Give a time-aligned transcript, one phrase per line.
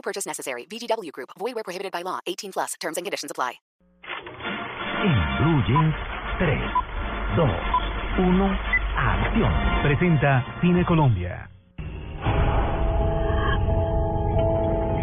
[0.00, 0.64] No purchase necessary.
[0.64, 1.28] VGW Group.
[1.38, 2.20] Void where prohibited by law.
[2.26, 2.72] 18 plus.
[2.80, 3.60] Terms and conditions apply.
[5.04, 5.94] En Blue Jeans,
[6.38, 6.56] 3,
[7.36, 7.44] 2,
[8.24, 8.58] 1,
[8.96, 9.52] acción.
[9.82, 11.50] Presenta Cine Colombia.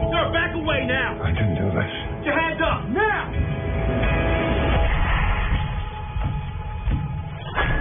[0.09, 1.21] Sir, back away now.
[1.21, 2.06] I didn't do this.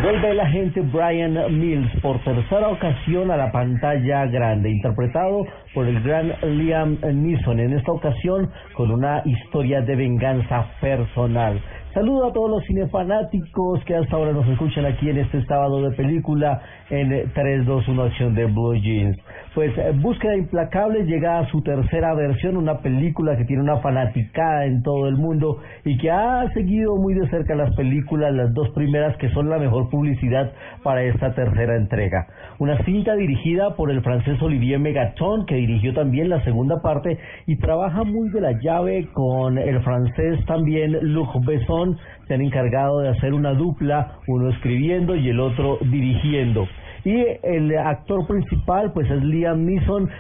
[0.06, 6.01] Vuelve el agente Brian Mills por tercera ocasión a la pantalla grande, interpretado por el
[6.01, 11.61] gran Liam Neeson, en esta ocasión con una historia de venganza personal.
[11.97, 15.97] Saludo a todos los cinefanáticos que hasta ahora nos escuchan aquí en este sábado de
[15.97, 19.16] película en 321 Acción de Blue Jeans.
[19.55, 24.67] Pues eh, Búsqueda Implacable llega a su tercera versión, una película que tiene una fanaticada
[24.67, 28.69] en todo el mundo y que ha seguido muy de cerca las películas, las dos
[28.74, 30.52] primeras que son la mejor publicidad
[30.83, 32.27] para esta tercera entrega.
[32.58, 37.56] Una cinta dirigida por el francés Olivier Megaton, que dirigió también la segunda parte y
[37.56, 41.86] trabaja muy de la llave con el francés también Luc Besson,
[42.27, 46.67] se han encargado de hacer una dupla, uno escribiendo y el otro dirigiendo.
[47.05, 50.11] Y el actor principal, pues es Liam Neeson,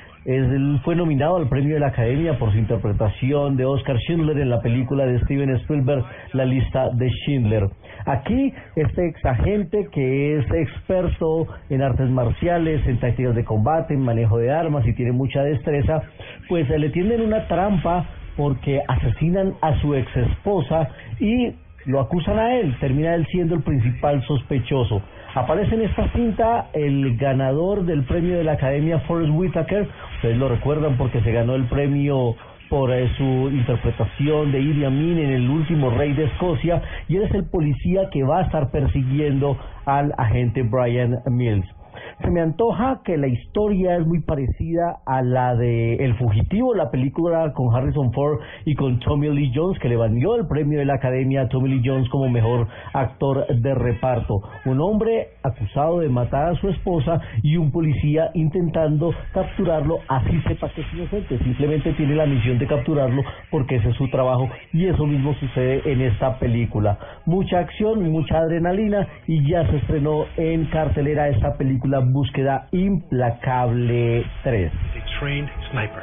[0.84, 4.60] fue nominado al premio de la Academia por su interpretación de Oscar Schindler en la
[4.60, 7.68] película de Steven Spielberg, La lista de Schindler.
[8.06, 14.00] Aquí, este ex agente que es experto en artes marciales, en tácticas de combate, en
[14.00, 16.02] manejo de armas y tiene mucha destreza,
[16.48, 20.88] pues le tienden una trampa porque asesinan a su ex esposa
[21.20, 21.52] y
[21.86, 25.02] lo acusan a él, termina él siendo el principal sospechoso.
[25.34, 30.48] Aparece en esta cinta el ganador del premio de la Academia Forrest Whitaker, ustedes lo
[30.48, 32.34] recuerdan porque se ganó el premio
[32.68, 37.24] por eh, su interpretación de Idi Amin en El último rey de Escocia y él
[37.24, 41.75] es el policía que va a estar persiguiendo al agente Brian Mills.
[42.22, 46.90] Se me antoja que la historia es muy parecida a la de El Fugitivo, la
[46.90, 50.86] película con Harrison Ford y con Tommy Lee Jones, que le valió el premio de
[50.86, 54.40] la Academia a Tommy Lee Jones como mejor actor de reparto.
[54.64, 60.70] Un hombre acusado de matar a su esposa y un policía intentando capturarlo, así sepa
[60.70, 64.86] que es inocente, simplemente tiene la misión de capturarlo porque ese es su trabajo y
[64.86, 66.98] eso mismo sucede en esta película.
[67.26, 74.72] Mucha acción, mucha adrenalina y ya se estrenó en cartelera esta película Búsqueda Implacable 3.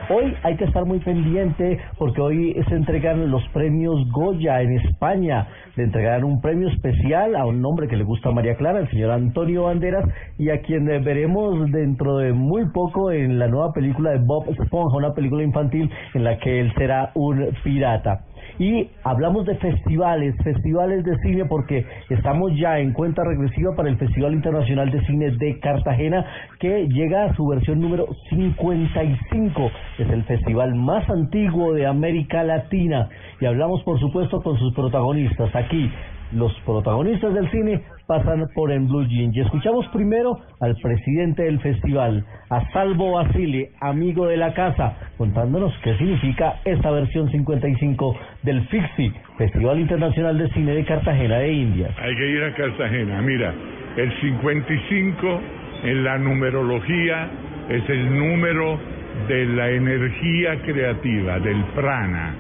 [0.10, 5.48] Hoy hay que estar muy pendiente porque hoy se entregan los premios Goya en España.
[5.76, 8.90] Le entregarán un premio especial a un hombre que le gusta a María Clara, el
[8.90, 10.06] señor Antonio Banderas,
[10.38, 14.98] y a quien veremos dentro de muy poco en la nueva película de Bob Esponja,
[14.98, 18.26] una película infantil en la que él será un pirata.
[18.60, 23.98] Y hablamos de festivales, festivales de cine, porque estamos ya en cuenta regresiva para el
[23.98, 26.26] Festival Internacional de Cine de Cartagena,
[26.60, 29.72] que llega a su versión número 55.
[29.98, 33.10] Es el festival más antiguo de América Latina.
[33.40, 35.56] Y hablamos, por supuesto, con sus protagonistas.
[35.56, 35.90] Aquí,
[36.34, 39.32] los protagonistas del cine pasan por en Blue Jean.
[39.34, 45.74] Y escuchamos primero al presidente del festival, a Salvo Basile, amigo de la casa, contándonos
[45.84, 51.92] qué significa esta versión 55 del FIXI, Festival Internacional de Cine de Cartagena de Indias.
[52.02, 53.22] Hay que ir a Cartagena.
[53.22, 53.54] Mira,
[53.98, 55.42] el 55
[55.84, 57.30] en la numerología
[57.70, 58.80] es el número
[59.28, 62.36] de la energía creativa, del prana.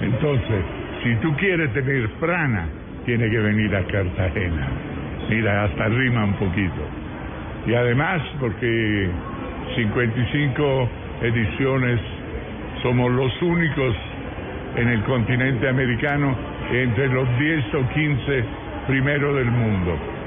[0.00, 0.64] Entonces,
[1.02, 2.68] si tú quieres tener prana,
[3.04, 4.68] tiene que venir a Cartagena.
[5.28, 6.82] Mira, hasta rima un poquito.
[7.66, 9.10] Y además, porque
[9.76, 10.88] 55
[11.22, 12.00] ediciones
[12.82, 13.94] somos los únicos
[14.76, 16.34] en el continente americano
[16.72, 18.44] entre los 10 o 15
[18.86, 20.17] primeros del mundo.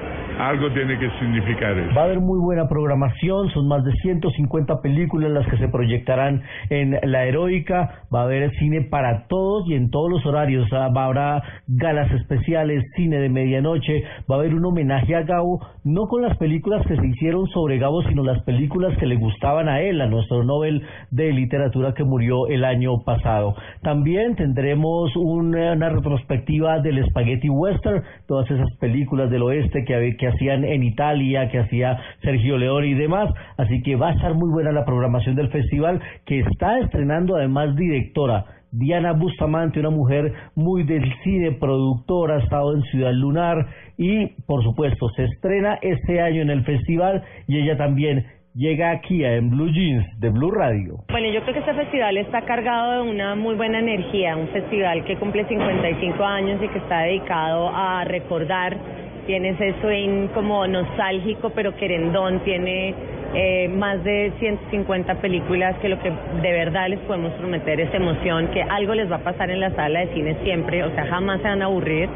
[0.42, 1.94] Algo tiene que significar eso.
[1.94, 6.42] Va a haber muy buena programación, son más de 150 películas las que se proyectarán
[6.72, 11.44] en la heroica, va a haber cine para todos y en todos los horarios, habrá
[11.68, 16.36] galas especiales, cine de medianoche, va a haber un homenaje a Gabo, no con las
[16.38, 20.08] películas que se hicieron sobre Gabo, sino las películas que le gustaban a él, a
[20.08, 23.54] nuestro Nobel de literatura que murió el año pasado.
[23.84, 30.64] También tendremos una, retrospectiva del Spaghetti Western, todas esas películas del oeste que, que hacían
[30.64, 33.30] en Italia, que hacía Sergio León y demás.
[33.58, 37.76] Así que va a estar muy buena la programación del festival, que está estrenando además
[37.76, 38.46] directora.
[38.72, 43.68] Diana Bustamante, una mujer muy del cine, productora, ha estado en Ciudad Lunar
[43.98, 49.24] y, por supuesto, se estrena este año en el festival y ella también llega aquí
[49.24, 51.04] en Blue Jeans de Blue Radio.
[51.10, 55.04] Bueno, yo creo que este festival está cargado de una muy buena energía, un festival
[55.06, 58.78] que cumple 55 años y que está dedicado a recordar,
[59.26, 62.94] tiene ese swing como nostálgico pero querendón, tiene
[63.34, 68.48] eh, más de 150 películas que lo que de verdad les podemos prometer es emoción,
[68.48, 71.42] que algo les va a pasar en la sala de cine siempre, o sea, jamás
[71.42, 72.10] se van a aburrir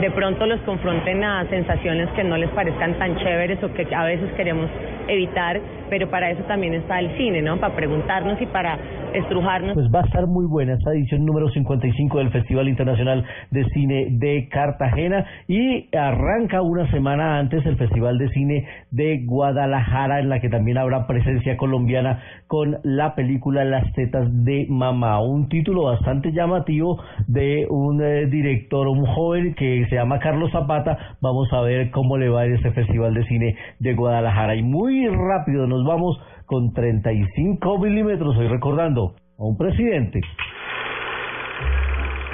[0.00, 4.04] de pronto los confronten a sensaciones que no les parezcan tan chéveres o que a
[4.04, 4.70] veces queremos
[5.08, 5.60] evitar,
[5.90, 7.58] pero para eso también está el cine, ¿no?
[7.58, 8.78] Para preguntarnos y para
[9.12, 9.74] estrujarnos.
[9.74, 14.06] Pues va a estar muy buena esta edición número 55 del Festival Internacional de Cine
[14.12, 20.40] de Cartagena y arranca una semana antes el Festival de Cine de Guadalajara en la
[20.40, 26.32] que también habrá presencia colombiana con la película Las tetas de mamá, un título bastante
[26.32, 30.96] llamativo de un eh, director, un joven que se llama Carlos Zapata.
[31.20, 35.06] Vamos a ver cómo le va en este Festival de Cine de Guadalajara y muy
[35.08, 40.20] rápido nos vamos con 35 milímetros, hoy recordando a un presidente.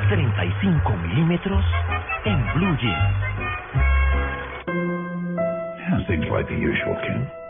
[0.09, 1.65] 35 milímetros
[2.27, 3.27] en Blue Jeans.
[5.79, 7.47] Yeah, seems like the usual, Ken.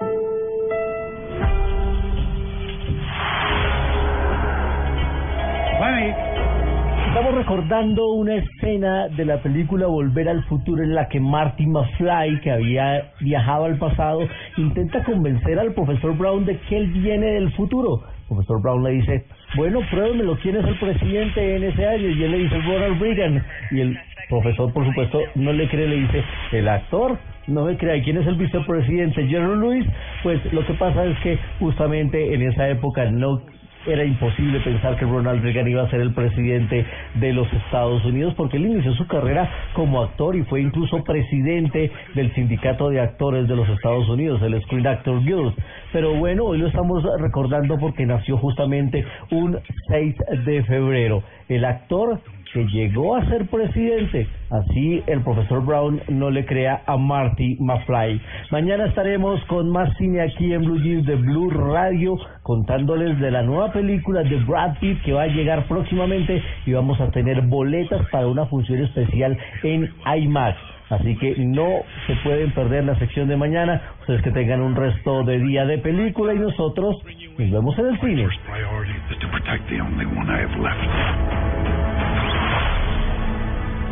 [7.17, 12.41] Estamos recordando una escena de la película Volver al Futuro en la que Marty McFly,
[12.43, 14.21] que había viajado al pasado,
[14.59, 18.03] intenta convencer al profesor Brown de que él viene del futuro.
[18.05, 19.25] El profesor Brown le dice,
[19.57, 22.07] bueno, pruébemelo, ¿quién es el presidente en ese año?
[22.07, 23.43] Y él le dice, Ronald Reagan.
[23.71, 23.99] Y el
[24.29, 26.23] profesor, por supuesto, no le cree, le dice,
[26.53, 27.17] el actor
[27.47, 29.27] no me crea, ¿quién es el vicepresidente?
[29.27, 29.87] Jerry Lewis,
[30.23, 33.41] pues lo que pasa es que justamente en esa época no
[33.87, 36.85] era imposible pensar que Ronald Reagan iba a ser el presidente
[37.15, 41.91] de los Estados Unidos porque él inició su carrera como actor y fue incluso presidente
[42.15, 45.55] del sindicato de actores de los Estados Unidos, el Screen Actors Guild.
[45.93, 51.23] Pero bueno, hoy lo estamos recordando porque nació justamente un 6 de febrero.
[51.49, 52.21] El actor
[52.53, 54.27] que llegó a ser presidente.
[54.51, 58.21] Así el profesor Brown no le crea a Marty McFly.
[58.51, 63.43] Mañana estaremos con más cine aquí en Blue Jeans de Blue Radio, contándoles de la
[63.43, 68.07] nueva película de Brad Pitt que va a llegar próximamente y vamos a tener boletas
[68.11, 70.57] para una función especial en IMAX.
[70.89, 73.83] Así que no se pueden perder la sección de mañana.
[74.01, 76.97] Ustedes que tengan un resto de día de película y nosotros
[77.39, 78.29] nos vemos en el cine.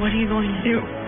[0.05, 1.04] What are you going to do?